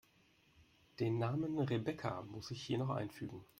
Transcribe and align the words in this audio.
Den 0.99 1.19
Namen 1.19 1.59
Rebecca 1.59 2.23
muss 2.23 2.49
ich 2.49 2.63
hier 2.63 2.79
noch 2.79 2.89
einfügen. 2.89 3.45